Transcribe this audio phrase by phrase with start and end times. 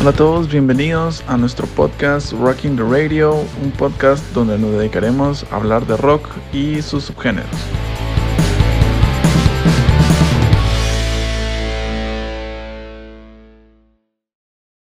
[0.00, 5.44] Hola a todos, bienvenidos a nuestro podcast Rocking the Radio, un podcast donde nos dedicaremos
[5.50, 7.50] a hablar de rock y sus subgéneros.